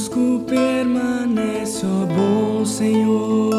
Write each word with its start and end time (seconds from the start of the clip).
conosco 0.00 0.40
permanece, 0.46 1.84
ó 1.84 2.06
bom 2.06 2.64
Senhor. 2.64 3.50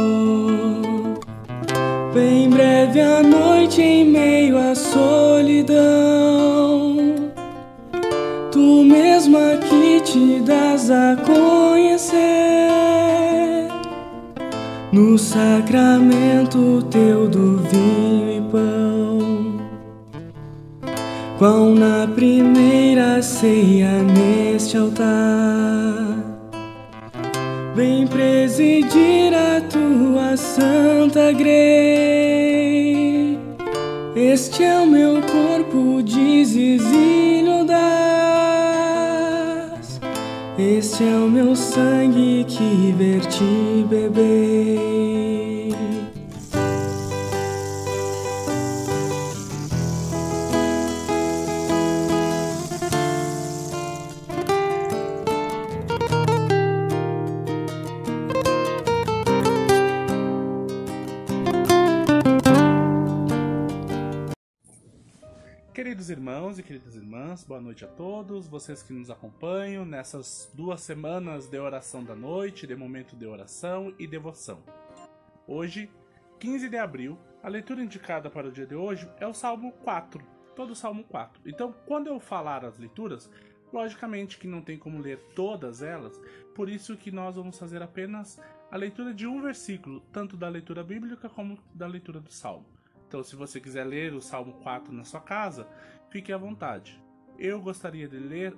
Vem 2.13 2.49
breve 2.49 2.99
a 2.99 3.21
noite 3.21 3.81
em 3.81 4.05
meio 4.05 4.57
à 4.57 4.73
solidão. 4.73 5.77
Tu 8.51 8.83
mesmo 8.83 9.37
aqui 9.37 10.01
te 10.03 10.39
das 10.39 10.89
a 10.89 11.15
conhecer. 11.17 12.19
No 14.91 15.17
sacramento 15.17 16.81
teu 16.89 17.27
do 17.27 17.57
vinho 17.59 18.29
e 18.37 18.41
pão 18.51 19.61
quão 21.37 21.73
na 21.73 22.07
primeira 22.07 23.21
ceia 23.21 24.03
neste 24.03 24.77
altar 24.77 26.30
Vem 27.73 28.05
presidir 28.05 29.33
a 29.33 29.61
tua 29.61 30.35
santa 30.35 31.31
grei. 31.31 31.61
Este 34.15 34.63
é 34.63 34.77
o 34.77 34.85
meu 34.85 35.21
corpo, 35.21 36.03
dizes 36.03 36.83
das. 37.65 38.01
Este 40.57 41.03
é 41.03 41.15
o 41.15 41.29
meu 41.29 41.55
sangue 41.55 42.43
que 42.45 42.93
verti 42.97 43.85
bebei. 43.89 45.40
Irmãos 66.51 66.59
e 66.59 66.63
queridas 66.63 66.95
irmãs, 66.97 67.43
boa 67.45 67.61
noite 67.61 67.85
a 67.85 67.87
todos, 67.87 68.45
vocês 68.45 68.83
que 68.83 68.91
nos 68.91 69.09
acompanham 69.09 69.85
nessas 69.85 70.51
duas 70.53 70.81
semanas 70.81 71.47
de 71.47 71.57
oração 71.57 72.03
da 72.03 72.13
noite, 72.13 72.67
de 72.67 72.75
momento 72.75 73.15
de 73.15 73.25
oração 73.25 73.95
e 73.97 74.05
devoção. 74.05 74.61
Hoje, 75.47 75.89
15 76.41 76.67
de 76.67 76.75
abril, 76.75 77.17
a 77.41 77.47
leitura 77.47 77.81
indicada 77.81 78.29
para 78.29 78.49
o 78.49 78.51
dia 78.51 78.65
de 78.65 78.75
hoje 78.75 79.09
é 79.17 79.25
o 79.25 79.33
Salmo 79.33 79.71
4, 79.83 80.21
todo 80.53 80.71
o 80.71 80.75
Salmo 80.75 81.05
4. 81.05 81.41
Então, 81.45 81.73
quando 81.85 82.07
eu 82.07 82.19
falar 82.19 82.65
as 82.65 82.77
leituras, 82.77 83.29
logicamente 83.71 84.37
que 84.37 84.47
não 84.47 84.61
tem 84.61 84.77
como 84.77 84.99
ler 84.99 85.21
todas 85.33 85.81
elas, 85.81 86.19
por 86.53 86.67
isso 86.67 86.97
que 86.97 87.11
nós 87.11 87.37
vamos 87.37 87.57
fazer 87.57 87.81
apenas 87.81 88.41
a 88.69 88.75
leitura 88.75 89.13
de 89.13 89.25
um 89.25 89.41
versículo, 89.41 90.01
tanto 90.11 90.35
da 90.35 90.49
leitura 90.49 90.83
bíblica 90.83 91.29
como 91.29 91.57
da 91.73 91.87
leitura 91.87 92.19
do 92.19 92.29
Salmo. 92.29 92.65
Então, 93.11 93.21
se 93.23 93.35
você 93.35 93.59
quiser 93.59 93.83
ler 93.83 94.13
o 94.13 94.21
Salmo 94.21 94.53
4 94.63 94.93
na 94.93 95.03
sua 95.03 95.19
casa, 95.19 95.67
fique 96.09 96.31
à 96.31 96.37
vontade. 96.37 96.97
Eu 97.37 97.59
gostaria 97.59 98.07
de 98.07 98.17
ler 98.17 98.55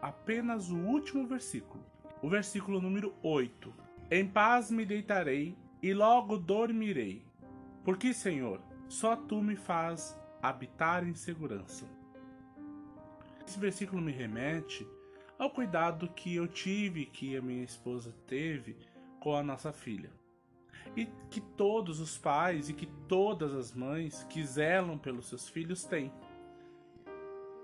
apenas 0.00 0.70
o 0.70 0.76
último 0.78 1.26
versículo, 1.26 1.84
o 2.22 2.26
versículo 2.30 2.80
número 2.80 3.14
8. 3.22 3.70
Em 4.10 4.26
paz 4.26 4.70
me 4.70 4.86
deitarei 4.86 5.54
e 5.82 5.92
logo 5.92 6.38
dormirei, 6.38 7.22
porque, 7.84 8.14
Senhor, 8.14 8.62
só 8.88 9.14
tu 9.14 9.42
me 9.42 9.54
faz 9.54 10.18
habitar 10.42 11.06
em 11.06 11.12
segurança. 11.12 11.84
Esse 13.46 13.60
versículo 13.60 14.00
me 14.00 14.12
remete 14.12 14.88
ao 15.38 15.50
cuidado 15.50 16.08
que 16.08 16.34
eu 16.34 16.48
tive, 16.48 17.04
que 17.04 17.36
a 17.36 17.42
minha 17.42 17.64
esposa 17.64 18.16
teve 18.26 18.78
com 19.18 19.36
a 19.36 19.42
nossa 19.42 19.74
filha 19.74 20.10
e 20.96 21.06
que 21.30 21.40
todos 21.40 22.00
os 22.00 22.18
pais 22.18 22.68
e 22.68 22.72
que 22.72 22.86
todas 23.08 23.54
as 23.54 23.74
mães 23.74 24.24
que 24.28 24.44
zelam 24.44 24.98
pelos 24.98 25.28
seus 25.28 25.48
filhos 25.48 25.84
têm. 25.84 26.12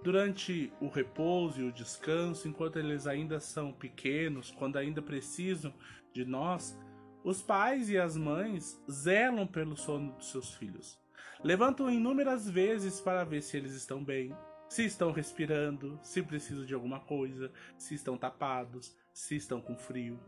Durante 0.03 0.73
o 0.81 0.89
repouso 0.89 1.61
e 1.61 1.65
o 1.65 1.73
descanso, 1.73 2.47
enquanto 2.47 2.79
eles 2.79 3.07
ainda 3.07 3.41
são 3.41 3.73
pequenos, 3.73 4.51
quando 4.53 4.77
ainda 4.77 5.03
precisam 5.03 5.75
de 6.13 6.25
nós, 6.25 6.79
os 7.25 7.43
pais 7.43 7.91
e 7.91 7.99
as 7.99 8.17
mães 8.17 8.81
zelam 8.89 9.47
pelo 9.47 9.77
sono 9.77 10.13
dos 10.13 10.31
seus 10.31 10.55
filhos. 10.55 10.97
Levantam 11.43 11.91
inúmeras 11.91 12.49
vezes 12.49 13.01
para 13.01 13.25
ver 13.25 13.43
se 13.43 13.57
eles 13.57 13.73
estão 13.73 14.03
bem, 14.05 14.33
se 14.69 14.85
estão 14.85 15.11
respirando, 15.11 15.99
se 16.03 16.23
precisam 16.23 16.65
de 16.65 16.75
alguma 16.75 17.01
coisa, 17.01 17.53
se 17.77 17.95
estão 17.95 18.17
tapados, 18.17 18.97
se 19.13 19.37
estão 19.37 19.61
com 19.61 19.77
frio. 19.77 20.21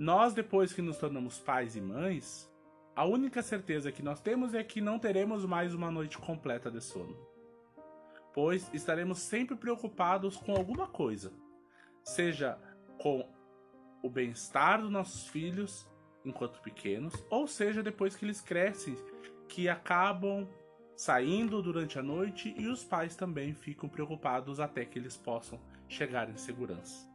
Nós, 0.00 0.32
depois 0.32 0.72
que 0.72 0.80
nos 0.80 0.96
tornamos 0.96 1.38
pais 1.38 1.76
e 1.76 1.80
mães, 1.80 2.50
a 2.96 3.04
única 3.04 3.42
certeza 3.42 3.92
que 3.92 4.02
nós 4.02 4.18
temos 4.18 4.54
é 4.54 4.64
que 4.64 4.80
não 4.80 4.98
teremos 4.98 5.44
mais 5.44 5.74
uma 5.74 5.90
noite 5.90 6.16
completa 6.16 6.70
de 6.70 6.80
sono. 6.80 7.14
Pois 8.32 8.72
estaremos 8.72 9.18
sempre 9.18 9.54
preocupados 9.56 10.38
com 10.38 10.52
alguma 10.52 10.86
coisa, 10.86 11.30
seja 12.02 12.58
com 12.96 13.28
o 14.02 14.08
bem-estar 14.08 14.80
dos 14.80 14.90
nossos 14.90 15.28
filhos 15.28 15.86
enquanto 16.24 16.62
pequenos, 16.62 17.12
ou 17.28 17.46
seja 17.46 17.82
depois 17.82 18.16
que 18.16 18.24
eles 18.24 18.40
crescem, 18.40 18.96
que 19.50 19.68
acabam 19.68 20.48
saindo 20.96 21.60
durante 21.60 21.98
a 21.98 22.02
noite 22.02 22.54
e 22.56 22.68
os 22.68 22.82
pais 22.82 23.16
também 23.16 23.52
ficam 23.52 23.86
preocupados 23.86 24.60
até 24.60 24.82
que 24.82 24.98
eles 24.98 25.18
possam 25.18 25.60
chegar 25.86 26.30
em 26.30 26.38
segurança. 26.38 27.09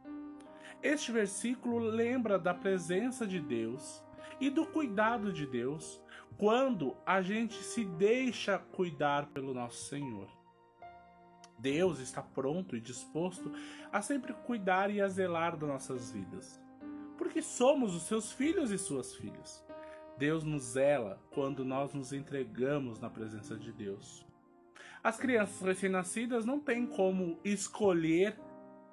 Este 0.82 1.10
versículo 1.10 1.78
lembra 1.78 2.38
da 2.38 2.54
presença 2.54 3.26
de 3.26 3.40
Deus 3.40 4.02
e 4.40 4.50
do 4.50 4.66
cuidado 4.66 5.32
de 5.32 5.46
Deus 5.46 6.00
quando 6.36 6.96
a 7.06 7.22
gente 7.22 7.54
se 7.54 7.84
deixa 7.84 8.58
cuidar 8.58 9.26
pelo 9.28 9.54
nosso 9.54 9.84
Senhor. 9.88 10.28
Deus 11.58 11.98
está 11.98 12.22
pronto 12.22 12.76
e 12.76 12.80
disposto 12.80 13.50
a 13.90 14.02
sempre 14.02 14.34
cuidar 14.34 14.90
e 14.90 15.00
a 15.00 15.08
zelar 15.08 15.56
das 15.56 15.68
nossas 15.68 16.12
vidas, 16.12 16.60
porque 17.16 17.40
somos 17.40 17.94
os 17.94 18.02
seus 18.02 18.30
filhos 18.30 18.70
e 18.70 18.76
suas 18.76 19.14
filhas. 19.14 19.64
Deus 20.18 20.44
nos 20.44 20.62
zela 20.62 21.18
quando 21.30 21.64
nós 21.64 21.94
nos 21.94 22.12
entregamos 22.12 23.00
na 23.00 23.08
presença 23.08 23.56
de 23.56 23.72
Deus. 23.72 24.26
As 25.02 25.16
crianças 25.16 25.60
recém-nascidas 25.62 26.44
não 26.44 26.60
têm 26.60 26.86
como 26.86 27.38
escolher 27.42 28.38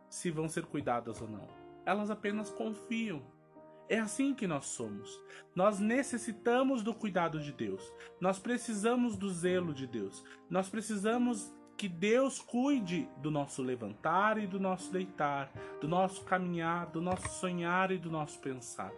se 0.09 0.31
vão 0.31 0.47
ser 0.47 0.65
cuidadas 0.65 1.21
ou 1.21 1.27
não 1.27 1.62
elas 1.85 2.09
apenas 2.09 2.49
confiam. 2.49 3.21
É 3.89 3.99
assim 3.99 4.33
que 4.33 4.47
nós 4.47 4.65
somos. 4.65 5.21
Nós 5.53 5.79
necessitamos 5.79 6.81
do 6.81 6.93
cuidado 6.93 7.39
de 7.39 7.51
Deus. 7.51 7.93
Nós 8.19 8.39
precisamos 8.39 9.17
do 9.17 9.29
zelo 9.29 9.73
de 9.73 9.85
Deus. 9.85 10.23
Nós 10.49 10.69
precisamos 10.69 11.53
que 11.77 11.89
Deus 11.89 12.39
cuide 12.39 13.09
do 13.17 13.29
nosso 13.29 13.61
levantar 13.61 14.37
e 14.37 14.47
do 14.47 14.59
nosso 14.59 14.91
deitar, 14.91 15.51
do 15.81 15.87
nosso 15.87 16.23
caminhar, 16.23 16.87
do 16.87 17.01
nosso 17.01 17.27
sonhar 17.39 17.91
e 17.91 17.97
do 17.97 18.09
nosso 18.09 18.39
pensar. 18.39 18.91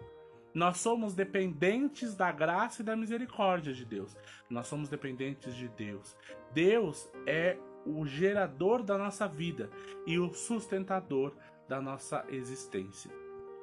Nós 0.53 0.78
somos 0.78 1.13
dependentes 1.13 2.16
da 2.16 2.31
graça 2.31 2.81
e 2.81 2.85
da 2.85 2.96
misericórdia 2.96 3.73
de 3.73 3.84
Deus. 3.84 4.16
Nós 4.49 4.67
somos 4.67 4.87
dependentes 4.87 5.53
de 5.55 5.67
Deus. 5.67 6.16
Deus 6.53 7.09
é 7.26 7.58
o 7.85 8.05
gerador 8.05 8.82
da 8.82 8.97
nossa 8.97 9.28
vida 9.28 9.70
e 10.08 10.17
o 10.17 10.34
sustentador 10.34 11.35
da 11.67 11.82
nossa 11.82 12.26
existência. 12.29 13.12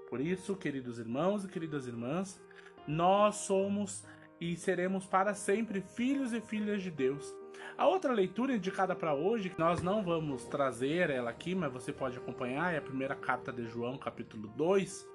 Por 0.08 0.20
isso, 0.20 0.56
queridos 0.56 0.98
irmãos 0.98 1.44
e 1.44 1.48
queridas 1.48 1.86
irmãs, 1.86 2.40
nós 2.86 3.36
somos 3.36 4.04
e 4.40 4.56
seremos 4.56 5.06
para 5.06 5.34
sempre 5.34 5.80
filhos 5.80 6.32
e 6.32 6.40
filhas 6.40 6.82
de 6.82 6.90
Deus. 6.90 7.34
A 7.78 7.86
outra 7.86 8.12
leitura 8.12 8.54
indicada 8.54 8.94
para 8.94 9.14
hoje, 9.14 9.48
que 9.48 9.58
nós 9.58 9.80
não 9.80 10.02
vamos 10.02 10.44
trazer 10.44 11.10
ela 11.10 11.30
aqui, 11.30 11.54
mas 11.54 11.72
você 11.72 11.92
pode 11.92 12.18
acompanhar, 12.18 12.74
é 12.74 12.78
a 12.78 12.82
primeira 12.82 13.14
carta 13.14 13.52
de 13.52 13.66
João, 13.66 13.96
capítulo 13.96 14.48
2, 14.48 15.08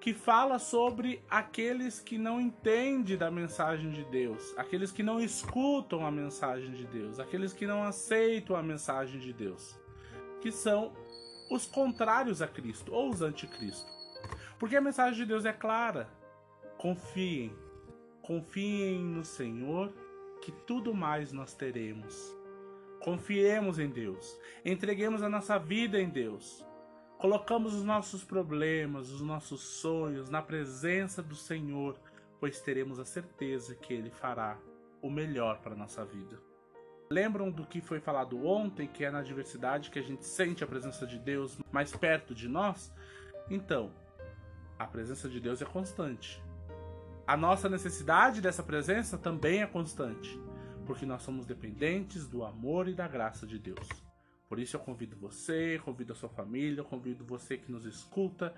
que 0.00 0.12
fala 0.12 0.58
sobre 0.58 1.22
aqueles 1.28 2.00
que 2.00 2.18
não 2.18 2.40
entendem 2.40 3.16
da 3.16 3.30
mensagem 3.30 3.90
de 3.90 4.04
Deus, 4.04 4.54
aqueles 4.56 4.90
que 4.90 5.02
não 5.02 5.20
escutam 5.20 6.04
a 6.04 6.10
mensagem 6.10 6.72
de 6.72 6.86
Deus, 6.86 7.20
aqueles 7.20 7.52
que 7.52 7.66
não 7.66 7.82
aceitam 7.82 8.56
a 8.56 8.62
mensagem 8.62 9.20
de 9.20 9.32
Deus, 9.32 9.78
que 10.40 10.50
são 10.50 10.92
os 11.50 11.66
contrários 11.66 12.40
a 12.40 12.46
Cristo 12.46 12.94
ou 12.94 13.10
os 13.10 13.20
anticristo. 13.20 13.90
Porque 14.58 14.76
a 14.76 14.80
mensagem 14.80 15.18
de 15.18 15.26
Deus 15.26 15.44
é 15.44 15.52
clara. 15.52 16.08
Confiem, 16.78 17.52
confiem 18.22 19.02
no 19.02 19.24
Senhor, 19.24 19.92
que 20.40 20.52
tudo 20.52 20.94
mais 20.94 21.32
nós 21.32 21.52
teremos. 21.52 22.34
Confiemos 23.00 23.78
em 23.78 23.88
Deus, 23.88 24.38
entreguemos 24.64 25.22
a 25.22 25.28
nossa 25.28 25.58
vida 25.58 25.98
em 25.98 26.08
Deus. 26.08 26.64
Colocamos 27.18 27.74
os 27.74 27.82
nossos 27.82 28.24
problemas, 28.24 29.10
os 29.10 29.20
nossos 29.20 29.60
sonhos 29.60 30.30
na 30.30 30.40
presença 30.40 31.22
do 31.22 31.34
Senhor, 31.34 31.98
pois 32.38 32.60
teremos 32.60 32.98
a 32.98 33.04
certeza 33.04 33.74
que 33.74 33.92
Ele 33.92 34.10
fará 34.10 34.58
o 35.02 35.10
melhor 35.10 35.60
para 35.60 35.74
a 35.74 35.76
nossa 35.76 36.04
vida. 36.04 36.49
Lembram 37.12 37.50
do 37.50 37.66
que 37.66 37.80
foi 37.80 37.98
falado 37.98 38.46
ontem, 38.46 38.86
que 38.86 39.04
é 39.04 39.10
na 39.10 39.20
diversidade 39.20 39.90
que 39.90 39.98
a 39.98 40.02
gente 40.02 40.24
sente 40.24 40.62
a 40.62 40.66
presença 40.66 41.04
de 41.04 41.18
Deus 41.18 41.58
mais 41.72 41.90
perto 41.90 42.32
de 42.32 42.46
nós? 42.46 42.94
Então, 43.50 43.90
a 44.78 44.86
presença 44.86 45.28
de 45.28 45.40
Deus 45.40 45.60
é 45.60 45.64
constante. 45.64 46.40
A 47.26 47.36
nossa 47.36 47.68
necessidade 47.68 48.40
dessa 48.40 48.62
presença 48.62 49.18
também 49.18 49.60
é 49.60 49.66
constante. 49.66 50.38
porque 50.86 51.04
nós 51.06 51.22
somos 51.22 51.46
dependentes 51.46 52.28
do 52.28 52.44
amor 52.44 52.88
e 52.88 52.94
da 52.94 53.06
graça 53.08 53.44
de 53.46 53.58
Deus. 53.58 53.88
Por 54.48 54.58
isso 54.58 54.76
eu 54.76 54.80
convido 54.80 55.16
você, 55.16 55.80
convido 55.84 56.12
a 56.12 56.16
sua 56.16 56.28
família, 56.28 56.82
convido 56.82 57.24
você 57.24 57.56
que 57.56 57.70
nos 57.70 57.84
escuta, 57.84 58.54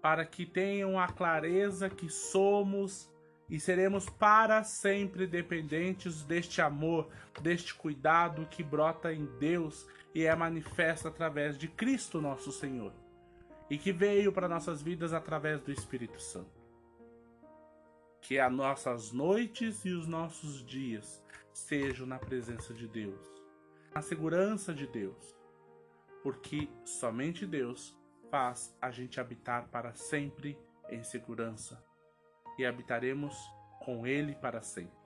para 0.00 0.24
que 0.24 0.46
tenham 0.46 0.98
a 0.98 1.08
clareza 1.08 1.88
que 1.88 2.08
somos 2.08 3.11
e 3.52 3.60
seremos 3.60 4.08
para 4.08 4.64
sempre 4.64 5.26
dependentes 5.26 6.22
deste 6.22 6.62
amor, 6.62 7.10
deste 7.42 7.74
cuidado 7.74 8.46
que 8.46 8.62
brota 8.62 9.12
em 9.12 9.26
Deus 9.38 9.86
e 10.14 10.24
é 10.24 10.34
manifesto 10.34 11.06
através 11.06 11.58
de 11.58 11.68
Cristo 11.68 12.18
nosso 12.18 12.50
Senhor. 12.50 12.94
E 13.68 13.76
que 13.76 13.92
veio 13.92 14.32
para 14.32 14.48
nossas 14.48 14.80
vidas 14.80 15.12
através 15.12 15.60
do 15.60 15.70
Espírito 15.70 16.18
Santo. 16.18 16.62
Que 18.22 18.38
as 18.38 18.50
nossas 18.50 19.12
noites 19.12 19.84
e 19.84 19.90
os 19.90 20.06
nossos 20.06 20.64
dias 20.64 21.22
sejam 21.52 22.06
na 22.06 22.18
presença 22.18 22.72
de 22.72 22.88
Deus, 22.88 23.20
na 23.94 24.00
segurança 24.00 24.72
de 24.72 24.86
Deus, 24.86 25.36
porque 26.22 26.70
somente 26.86 27.46
Deus 27.46 27.94
faz 28.30 28.74
a 28.80 28.90
gente 28.90 29.20
habitar 29.20 29.68
para 29.68 29.92
sempre 29.92 30.58
em 30.88 31.04
segurança 31.04 31.91
e 32.58 32.64
habitaremos 32.64 33.36
com 33.80 34.06
Ele 34.06 34.34
para 34.34 34.62
sempre. 34.62 35.02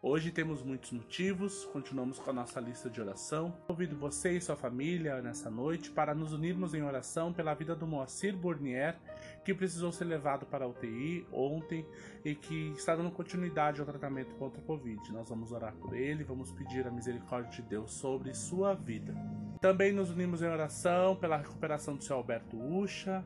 Hoje 0.00 0.30
temos 0.30 0.62
muitos 0.62 0.92
motivos, 0.92 1.64
continuamos 1.72 2.20
com 2.20 2.30
a 2.30 2.32
nossa 2.32 2.60
lista 2.60 2.88
de 2.88 3.00
oração. 3.00 3.52
Convido 3.66 3.96
você 3.96 4.30
e 4.30 4.40
sua 4.40 4.54
família 4.54 5.20
nessa 5.20 5.50
noite 5.50 5.90
para 5.90 6.14
nos 6.14 6.32
unirmos 6.32 6.72
em 6.72 6.84
oração 6.84 7.32
pela 7.32 7.52
vida 7.52 7.74
do 7.74 7.84
Moacir 7.84 8.36
Bournier, 8.36 8.96
que 9.44 9.52
precisou 9.52 9.90
ser 9.90 10.04
levado 10.04 10.46
para 10.46 10.64
a 10.64 10.68
UTI 10.68 11.26
ontem 11.32 11.84
e 12.24 12.36
que 12.36 12.68
está 12.76 12.94
dando 12.94 13.10
continuidade 13.10 13.80
ao 13.80 13.86
tratamento 13.86 14.36
contra 14.36 14.60
o 14.60 14.64
Covid. 14.64 15.12
Nós 15.12 15.28
vamos 15.28 15.50
orar 15.50 15.74
por 15.74 15.96
ele, 15.96 16.22
vamos 16.22 16.52
pedir 16.52 16.86
a 16.86 16.92
misericórdia 16.92 17.50
de 17.50 17.62
Deus 17.62 17.90
sobre 17.90 18.32
sua 18.34 18.74
vida. 18.74 19.16
Também 19.60 19.92
nos 19.92 20.10
unimos 20.10 20.42
em 20.42 20.46
oração 20.46 21.16
pela 21.16 21.38
recuperação 21.38 21.96
do 21.96 22.04
seu 22.04 22.14
Alberto 22.14 22.56
Ucha, 22.56 23.24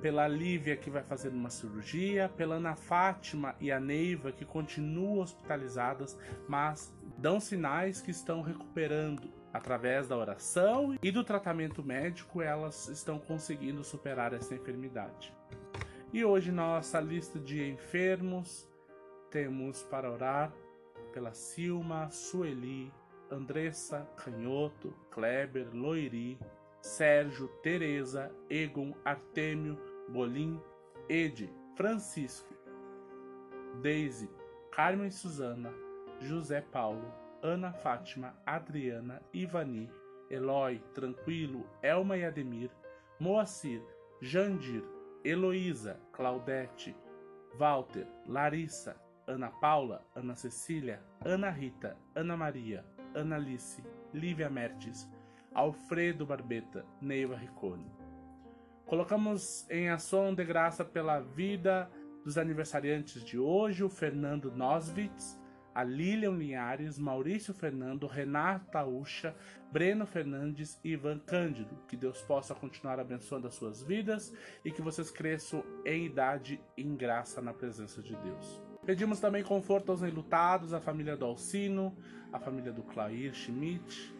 pela 0.00 0.28
Lívia 0.28 0.76
que 0.76 0.90
vai 0.90 1.02
fazer 1.02 1.30
uma 1.30 1.50
cirurgia, 1.50 2.30
pela 2.36 2.56
Ana 2.56 2.76
Fátima 2.76 3.54
e 3.60 3.72
a 3.72 3.80
Neiva 3.80 4.32
que 4.32 4.44
continuam 4.44 5.20
hospitalizadas, 5.20 6.18
mas 6.48 6.92
dão 7.18 7.40
sinais 7.40 8.00
que 8.00 8.10
estão 8.10 8.42
recuperando. 8.42 9.30
Através 9.52 10.06
da 10.06 10.16
oração 10.16 10.98
e 11.02 11.10
do 11.10 11.24
tratamento 11.24 11.82
médico, 11.82 12.42
elas 12.42 12.88
estão 12.88 13.18
conseguindo 13.18 13.82
superar 13.82 14.34
essa 14.34 14.54
enfermidade. 14.54 15.32
E 16.12 16.22
hoje, 16.24 16.52
nossa 16.52 17.00
lista 17.00 17.38
de 17.38 17.70
enfermos, 17.70 18.68
temos 19.30 19.82
para 19.84 20.10
orar 20.10 20.52
pela 21.12 21.32
Silma, 21.32 22.10
Sueli, 22.10 22.92
Andressa, 23.30 24.06
Canhoto, 24.16 24.92
Kleber, 25.10 25.68
Loiri, 25.72 26.38
Sérgio, 26.86 27.48
Teresa, 27.62 28.30
Egon, 28.48 28.94
Artêmio, 29.04 29.76
Bolim, 30.08 30.60
Ede, 31.08 31.50
Francisco, 31.74 32.54
Deise, 33.82 34.30
Carmen 34.70 35.10
Suzana, 35.10 35.72
José 36.20 36.62
Paulo, 36.62 37.12
Ana 37.42 37.72
Fátima, 37.72 38.34
Adriana, 38.46 39.20
Ivani, 39.34 39.90
Eloy, 40.30 40.80
Tranquilo, 40.94 41.66
Elma 41.82 42.16
e 42.16 42.24
Ademir, 42.24 42.70
Moacir, 43.18 43.82
Jandir, 44.22 44.84
Heloísa, 45.24 45.98
Claudete, 46.12 46.94
Walter, 47.58 48.06
Larissa, 48.26 48.94
Ana 49.26 49.50
Paula, 49.50 50.04
Ana 50.14 50.36
Cecília, 50.36 51.02
Ana 51.24 51.50
Rita, 51.50 51.96
Ana 52.14 52.36
Maria, 52.36 52.84
Ana 53.14 53.36
Alice, 53.36 53.82
Lívia 54.14 54.48
Mertes, 54.48 55.08
Alfredo 55.56 56.26
Barbeta, 56.26 56.84
Neiva 57.00 57.34
Riccone. 57.34 57.90
Colocamos 58.84 59.66
em 59.70 59.88
ação 59.88 60.34
de 60.34 60.44
graça 60.44 60.84
pela 60.84 61.18
vida 61.18 61.90
dos 62.22 62.36
aniversariantes 62.36 63.24
de 63.24 63.38
hoje, 63.38 63.82
o 63.82 63.88
Fernando 63.88 64.52
Noswitz, 64.52 65.40
a 65.74 65.82
Lilian 65.82 66.32
Linhares, 66.32 66.98
Maurício 66.98 67.54
Fernando, 67.54 68.06
Renata 68.06 68.84
Ucha, 68.84 69.34
Breno 69.72 70.04
Fernandes 70.04 70.78
e 70.84 70.90
Ivan 70.90 71.20
Cândido. 71.20 71.74
Que 71.88 71.96
Deus 71.96 72.20
possa 72.20 72.54
continuar 72.54 73.00
abençoando 73.00 73.46
as 73.46 73.54
suas 73.54 73.82
vidas 73.82 74.34
e 74.62 74.70
que 74.70 74.82
vocês 74.82 75.10
cresçam 75.10 75.64
em 75.86 76.04
idade 76.04 76.60
e 76.76 76.82
em 76.82 76.94
graça 76.94 77.40
na 77.40 77.54
presença 77.54 78.02
de 78.02 78.14
Deus. 78.16 78.60
Pedimos 78.84 79.20
também 79.20 79.42
conforto 79.42 79.90
aos 79.90 80.02
enlutados, 80.02 80.74
a 80.74 80.80
família 80.80 81.16
do 81.16 81.24
Alcino, 81.24 81.96
a 82.30 82.38
família 82.38 82.72
do 82.72 82.82
Clair 82.82 83.34
Schmidt, 83.34 84.15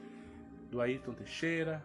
do 0.71 0.81
Ayrton 0.81 1.13
Teixeira, 1.13 1.85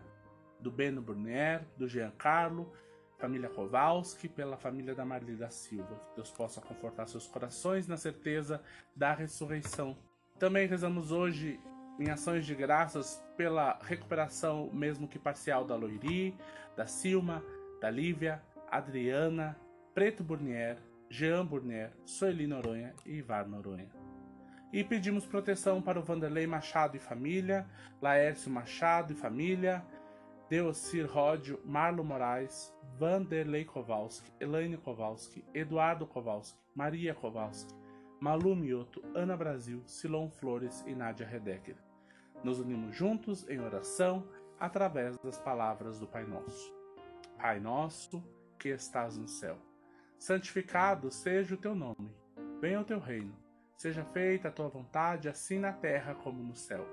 do 0.59 0.71
Beno 0.71 1.01
Burnier, 1.01 1.63
do 1.77 1.87
Giancarlo, 1.87 2.71
família 3.17 3.49
Kowalski, 3.49 4.27
pela 4.27 4.57
família 4.57 4.95
da 4.95 5.05
Marli 5.05 5.37
Silva. 5.49 5.95
Que 6.09 6.15
Deus 6.15 6.31
possa 6.31 6.59
confortar 6.59 7.07
seus 7.07 7.27
corações 7.27 7.87
na 7.87 7.97
certeza 7.97 8.61
da 8.95 9.13
ressurreição. 9.13 9.97
Também 10.39 10.67
rezamos 10.67 11.11
hoje 11.11 11.59
em 11.99 12.09
ações 12.09 12.45
de 12.45 12.55
graças 12.55 13.23
pela 13.37 13.79
recuperação, 13.83 14.71
mesmo 14.73 15.07
que 15.07 15.19
parcial, 15.19 15.65
da 15.65 15.75
Loiri, 15.75 16.35
da 16.75 16.87
Silma, 16.87 17.43
da 17.79 17.89
Lívia, 17.91 18.41
Adriana, 18.69 19.55
Preto 19.93 20.23
Burnier, 20.23 20.77
Jean 21.09 21.45
Burnier, 21.45 21.91
Soeli 22.05 22.47
Noronha 22.47 22.93
e 23.05 23.17
Ivar 23.17 23.47
Noronha. 23.47 24.00
E 24.73 24.85
pedimos 24.85 25.25
proteção 25.25 25.81
para 25.81 25.99
o 25.99 26.01
Vanderlei 26.01 26.47
Machado 26.47 26.95
e 26.95 26.99
família, 26.99 27.67
Laércio 28.01 28.49
Machado 28.49 29.11
e 29.11 29.15
família, 29.15 29.85
Deocir 30.49 31.05
Ródio, 31.11 31.59
Marlo 31.65 32.05
Moraes, 32.05 32.73
Vanderlei 32.97 33.65
Kowalski, 33.65 34.31
Elaine 34.39 34.77
Kowalski, 34.77 35.43
Eduardo 35.53 36.07
Kowalski, 36.07 36.57
Maria 36.73 37.13
Kowalski, 37.13 37.73
Malu 38.21 38.55
Mioto, 38.55 39.03
Ana 39.13 39.35
Brasil, 39.35 39.81
Silon 39.85 40.29
Flores 40.29 40.85
e 40.87 40.95
Nádia 40.95 41.27
Redecker. 41.27 41.75
Nos 42.41 42.59
unimos 42.59 42.95
juntos 42.95 43.47
em 43.49 43.59
oração 43.59 44.25
através 44.57 45.17
das 45.17 45.37
palavras 45.37 45.99
do 45.99 46.07
Pai 46.07 46.23
Nosso. 46.23 46.73
Pai 47.37 47.59
nosso, 47.59 48.23
que 48.57 48.69
estás 48.69 49.17
no 49.17 49.27
céu, 49.27 49.57
santificado 50.17 51.11
seja 51.11 51.55
o 51.55 51.57
teu 51.57 51.75
nome. 51.75 52.15
Venha 52.61 52.79
o 52.79 52.85
teu 52.85 52.99
reino 52.99 53.50
Seja 53.81 54.05
feita 54.05 54.47
a 54.47 54.51
tua 54.51 54.67
vontade, 54.67 55.27
assim 55.27 55.57
na 55.57 55.73
terra 55.73 56.13
como 56.13 56.43
no 56.43 56.55
céu. 56.55 56.87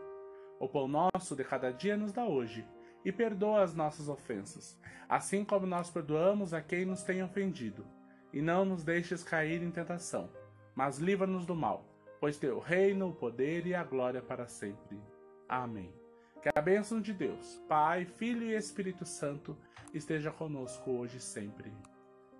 O 0.58 0.66
pão 0.66 0.88
nosso 0.88 1.36
de 1.36 1.44
cada 1.44 1.70
dia 1.70 1.98
nos 1.98 2.14
dá 2.14 2.24
hoje, 2.24 2.66
e 3.04 3.12
perdoa 3.12 3.62
as 3.62 3.74
nossas 3.74 4.08
ofensas, 4.08 4.80
assim 5.06 5.44
como 5.44 5.66
nós 5.66 5.90
perdoamos 5.90 6.54
a 6.54 6.62
quem 6.62 6.86
nos 6.86 7.02
tem 7.02 7.22
ofendido. 7.22 7.86
E 8.32 8.40
não 8.40 8.64
nos 8.64 8.82
deixes 8.82 9.22
cair 9.22 9.62
em 9.62 9.70
tentação, 9.70 10.32
mas 10.74 10.96
livra-nos 10.96 11.44
do 11.44 11.54
mal, 11.54 11.84
pois 12.18 12.38
teu 12.38 12.58
reino, 12.58 13.10
o 13.10 13.14
poder 13.14 13.66
e 13.66 13.74
a 13.74 13.84
glória 13.84 14.22
para 14.22 14.48
sempre. 14.48 14.98
Amém. 15.46 15.92
Que 16.40 16.48
a 16.54 16.62
bênção 16.62 17.02
de 17.02 17.12
Deus, 17.12 17.62
Pai, 17.68 18.06
Filho 18.06 18.44
e 18.44 18.56
Espírito 18.56 19.04
Santo 19.04 19.58
esteja 19.92 20.30
conosco 20.30 20.90
hoje 20.90 21.18
e 21.18 21.20
sempre. 21.20 21.70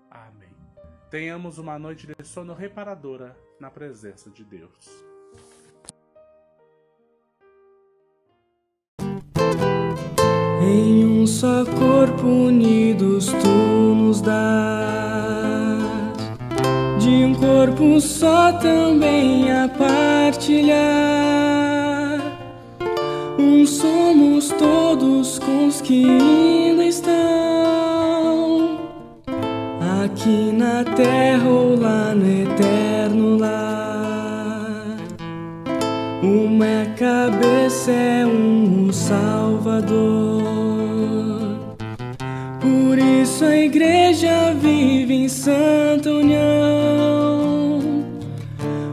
Amém. 0.09 0.57
Tenhamos 1.11 1.59
uma 1.59 1.77
noite 1.77 2.07
de 2.07 2.25
sono 2.25 2.55
reparadora 2.55 3.37
na 3.59 3.69
presença 3.69 4.29
de 4.29 4.43
Deus. 4.43 4.69
Em 10.61 11.05
um 11.05 11.27
só 11.27 11.65
corpo 11.65 12.25
unidos 12.25 13.27
tu 13.27 13.47
nos 13.47 14.21
dás, 14.21 14.39
de 16.99 17.09
um 17.25 17.35
corpo 17.35 17.99
só 17.99 18.53
também 18.53 19.51
a 19.51 19.67
partilhar. 19.67 20.79
Um 23.37 23.65
somos 23.65 24.49
todos 24.53 25.37
com 25.39 25.67
os 25.67 25.81
que 25.81 26.05
ainda 26.05 26.85
estão 26.85 28.79
aqui 30.03 30.51
na 30.53 30.85
terra 30.95 31.49
ou 31.49 31.77
lá 31.77 32.13
no 32.13 32.25
eterno 32.25 32.98
Uma 36.59 36.85
cabeça 36.97 37.89
é 37.89 38.25
um 38.25 38.91
Salvador. 38.91 40.43
Por 42.59 42.99
isso 42.99 43.45
a 43.45 43.55
igreja 43.55 44.53
vive 44.61 45.13
em 45.13 45.29
santa 45.29 46.11
união. 46.11 47.79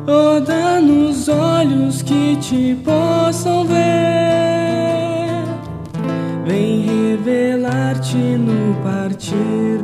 Oh, 0.06 0.38
dá-nos 0.38 1.28
olhos 1.28 2.02
que 2.02 2.36
te 2.36 2.76
possam 2.84 3.64
ver. 3.64 3.74
Vem 6.46 6.82
revelar-te 6.82 8.16
no 8.16 8.80
partir 8.84 9.82